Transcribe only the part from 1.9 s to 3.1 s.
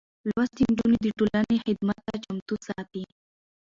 ته چمتو ساتي.